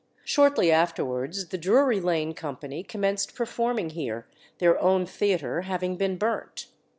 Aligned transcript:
Shortly 0.25 0.71
afterwards 0.71 1.49
the 1.49 1.59
Drury 1.59 1.99
Lane 2.01 2.33
company 2.33 2.81
commenced 2.81 3.35
performing 3.35 3.91
here, 3.91 4.25
their 4.57 4.81
own 4.81 5.05
theatre 5.05 5.61
having 5.61 5.95
been 5.95 6.17
burnt. 6.17 6.65